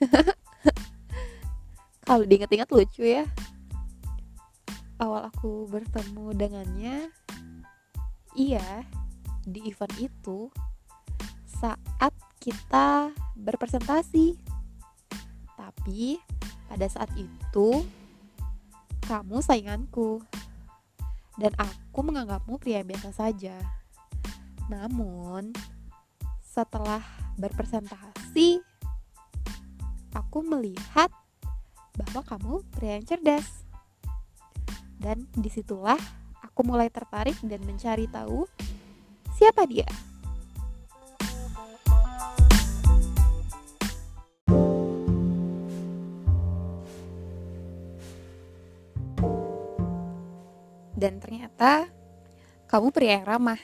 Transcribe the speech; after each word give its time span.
kalau 2.08 2.24
diinget-inget 2.24 2.70
lucu 2.70 3.02
ya. 3.04 3.24
Awal 5.02 5.26
aku 5.28 5.66
bertemu 5.66 6.26
dengannya 6.38 6.96
iya 8.34 8.86
di 9.46 9.66
event 9.70 9.94
itu 9.98 10.50
saat 11.46 12.14
kita 12.42 13.12
berpresentasi. 13.38 14.36
Tapi 15.54 16.18
pada 16.68 16.86
saat 16.90 17.10
itu 17.16 17.84
kamu 19.04 19.40
sainganku. 19.44 20.20
Dan 21.34 21.50
aku 21.58 22.06
menganggapmu 22.06 22.62
pria 22.62 22.86
biasa 22.86 23.10
saja. 23.10 23.58
Namun, 24.70 25.50
setelah 26.40 27.02
berpresentasi, 27.34 28.62
aku 30.34 30.42
melihat 30.50 31.14
bahwa 31.94 32.26
kamu 32.26 32.66
pria 32.74 32.98
yang 32.98 33.06
cerdas. 33.06 33.62
Dan 34.98 35.30
di 35.30 35.46
situlah 35.46 35.94
aku 36.42 36.66
mulai 36.66 36.90
tertarik 36.90 37.38
dan 37.46 37.62
mencari 37.62 38.10
tahu 38.10 38.42
siapa 39.38 39.62
dia. 39.62 39.86
Dan 50.98 51.22
ternyata 51.22 51.86
kamu 52.66 52.90
pria 52.90 53.22
yang 53.22 53.26
ramah. 53.38 53.62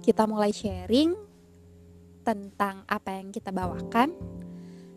Kita 0.00 0.24
mulai 0.24 0.56
sharing 0.56 1.12
tentang 2.24 2.88
apa 2.88 3.20
yang 3.20 3.28
kita 3.36 3.52
bawakan, 3.52 4.35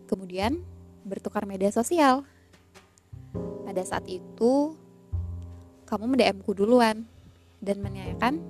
kemudian 0.09 0.65
bertukar 1.05 1.45
media 1.45 1.69
sosial. 1.69 2.25
Pada 3.61 3.85
saat 3.85 4.09
itu, 4.09 4.73
kamu 5.85 6.09
mendm-ku 6.09 6.57
duluan 6.57 7.05
dan 7.61 7.77
menanyakan 7.85 8.41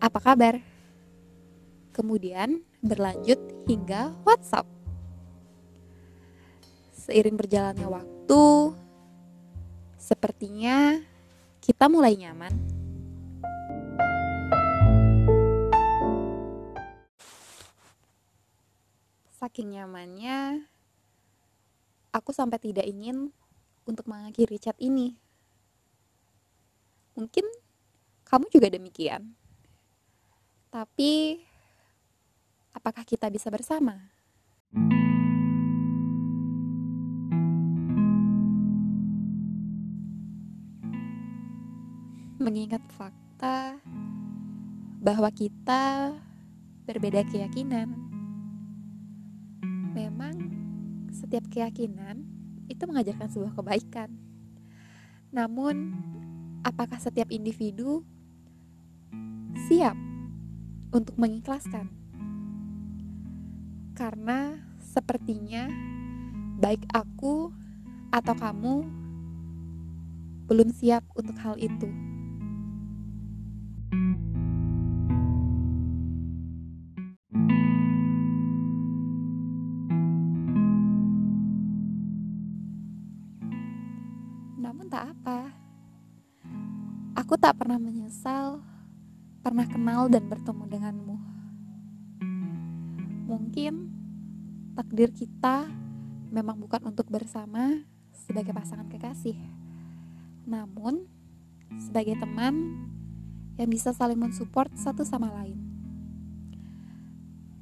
apa 0.00 0.18
kabar. 0.24 0.56
Kemudian 1.92 2.64
berlanjut 2.80 3.36
hingga 3.68 4.16
WhatsApp. 4.24 4.64
Seiring 6.96 7.36
berjalannya 7.36 7.84
waktu, 7.84 8.44
sepertinya 10.00 10.96
kita 11.60 11.92
mulai 11.92 12.16
nyaman. 12.16 12.69
Saking 19.40 19.72
nyamannya, 19.72 20.68
aku 22.12 22.28
sampai 22.28 22.60
tidak 22.60 22.84
ingin 22.84 23.32
untuk 23.88 24.04
mengakhiri 24.04 24.60
chat 24.60 24.76
ini. 24.76 25.16
Mungkin 27.16 27.48
kamu 28.28 28.52
juga 28.52 28.68
demikian. 28.68 29.32
Tapi, 30.68 31.40
apakah 32.76 33.00
kita 33.08 33.32
bisa 33.32 33.48
bersama? 33.48 34.12
mengingat 42.40 42.80
fakta 42.96 43.76
bahwa 45.04 45.28
kita 45.28 46.16
berbeda 46.88 47.20
keyakinan. 47.28 48.09
Setiap 51.30 51.46
keyakinan 51.46 52.26
itu 52.66 52.82
mengajarkan 52.90 53.30
sebuah 53.30 53.54
kebaikan. 53.54 54.10
Namun, 55.30 55.94
apakah 56.66 56.98
setiap 56.98 57.30
individu 57.30 58.02
siap 59.70 59.94
untuk 60.90 61.14
mengikhlaskan? 61.22 61.86
Karena 63.94 64.58
sepertinya 64.82 65.70
baik 66.58 66.82
aku 66.90 67.54
atau 68.10 68.34
kamu 68.34 68.74
belum 70.50 70.74
siap 70.74 71.06
untuk 71.14 71.38
hal 71.46 71.54
itu. 71.62 72.09
Namun 84.60 84.92
tak 84.92 85.16
apa. 85.16 85.48
Aku 87.16 87.40
tak 87.40 87.56
pernah 87.56 87.80
menyesal 87.80 88.60
pernah 89.40 89.64
kenal 89.64 90.12
dan 90.12 90.28
bertemu 90.28 90.64
denganmu. 90.68 91.16
Mungkin 93.24 93.88
takdir 94.76 95.08
kita 95.16 95.64
memang 96.28 96.60
bukan 96.60 96.84
untuk 96.84 97.08
bersama 97.08 97.80
sebagai 98.12 98.52
pasangan 98.52 98.86
kekasih. 98.92 99.36
Namun 100.44 101.08
sebagai 101.80 102.20
teman 102.20 102.84
yang 103.56 103.72
bisa 103.72 103.96
saling 103.96 104.20
mensupport 104.20 104.68
satu 104.76 105.08
sama 105.08 105.32
lain. 105.40 105.56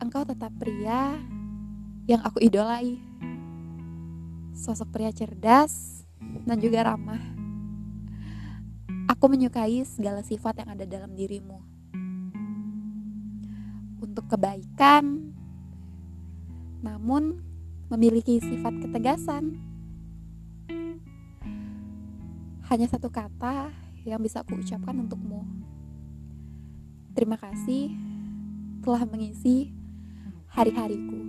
Engkau 0.03 0.27
tetap 0.27 0.51
pria 0.59 1.15
yang 2.11 2.23
aku 2.27 2.43
idolai. 2.43 2.99
Sosok 4.59 4.91
pria 4.91 5.15
cerdas 5.15 6.03
dan 6.21 6.57
juga 6.61 6.89
ramah. 6.89 7.21
Aku 9.09 9.27
menyukai 9.29 9.83
segala 9.85 10.21
sifat 10.23 10.63
yang 10.63 10.71
ada 10.73 10.85
dalam 10.85 11.13
dirimu. 11.17 11.59
Untuk 13.99 14.31
kebaikan, 14.31 15.35
namun 16.85 17.43
memiliki 17.91 18.39
sifat 18.39 18.79
ketegasan. 18.85 19.59
Hanya 22.69 22.87
satu 22.89 23.09
kata 23.09 23.73
yang 24.05 24.21
bisa 24.21 24.45
aku 24.45 24.61
ucapkan 24.61 24.97
untukmu. 25.01 25.45
Terima 27.17 27.41
kasih 27.41 27.91
telah 28.85 29.03
mengisi 29.09 29.73
hari-hariku. 30.53 31.28